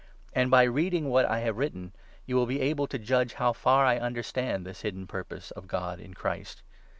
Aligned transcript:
And, 0.33 0.49
by 0.49 0.63
reading 0.63 1.09
what 1.11 1.25
I 1.25 1.41
4 1.41 1.45
have 1.45 1.57
written, 1.59 1.93
you 2.25 2.35
will 2.35 2.47
be 2.47 2.59
able 2.59 2.87
to 2.87 2.97
judge 2.97 3.33
how 3.35 3.53
far 3.53 3.85
I 3.85 3.99
understand 3.99 4.65
this 4.65 4.81
hidden 4.81 5.05
purpose 5.05 5.51
of 5.51 5.67
God 5.67 5.99
in 5.99 6.15
Christ. 6.15 6.63